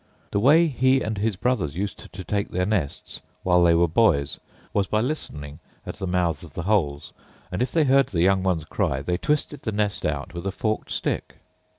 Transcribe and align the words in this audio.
The 0.31 0.39
way 0.39 0.65
he 0.65 1.01
and 1.01 1.19
his 1.19 1.35
brothers 1.35 1.75
used 1.75 2.11
to 2.11 2.23
take 2.23 2.49
their 2.49 2.65
nests, 2.65 3.21
while 3.43 3.61
they 3.61 3.75
were 3.75 3.87
boys, 3.87 4.39
was 4.73 4.87
by 4.87 4.99
listening 4.99 5.59
at 5.85 5.97
the 5.97 6.07
mouths 6.07 6.41
of 6.43 6.55
the 6.55 6.63
holes; 6.63 7.13
and, 7.51 7.61
if 7.61 7.71
they 7.71 7.83
heard 7.83 8.07
the 8.07 8.21
young 8.23 8.41
ones 8.41 8.65
cry, 8.65 9.03
they 9.03 9.17
twisted 9.19 9.61
the 9.61 9.71
nest 9.71 10.03
out 10.03 10.33
with 10.33 10.47
a 10.47 10.51
forked 10.51 10.89
stick. 10.89 11.35